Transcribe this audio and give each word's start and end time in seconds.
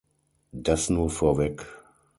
Das 0.51 0.89
nur 0.89 1.11
vorweg. 1.11 1.63